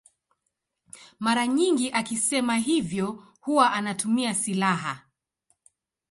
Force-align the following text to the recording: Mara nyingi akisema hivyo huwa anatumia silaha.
Mara 1.19 1.47
nyingi 1.47 1.89
akisema 1.91 2.55
hivyo 2.57 3.23
huwa 3.41 3.73
anatumia 3.73 4.33
silaha. 4.35 4.99